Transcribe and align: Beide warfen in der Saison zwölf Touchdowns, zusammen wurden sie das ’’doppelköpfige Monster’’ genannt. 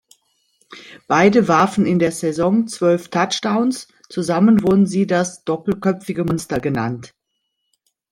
Beide 1.07 1.47
warfen 1.47 1.85
in 1.85 1.99
der 1.99 2.11
Saison 2.11 2.65
zwölf 2.67 3.09
Touchdowns, 3.09 3.87
zusammen 4.09 4.63
wurden 4.63 4.87
sie 4.87 5.05
das 5.05 5.43
’’doppelköpfige 5.45 6.25
Monster’’ 6.25 6.59
genannt. 6.59 7.13